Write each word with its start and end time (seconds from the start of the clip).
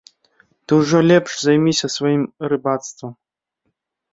Ты 0.65 0.71
ўжо 0.79 1.01
лепш 1.11 1.31
займіся 1.41 1.91
сваім 1.97 2.23
рыбацтвам. 2.55 3.13